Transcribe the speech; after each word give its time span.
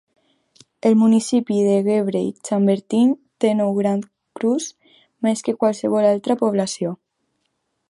El 0.87 0.95
municipi 1.01 1.57
de 1.67 1.75
Gevrey-Chambertin 1.87 3.13
té 3.45 3.53
nou 3.59 3.75
Grand 3.81 4.09
Crus, 4.39 4.71
més 5.29 5.47
que 5.49 5.57
qualsevol 5.65 6.11
altra 6.15 6.41
població. 6.45 6.99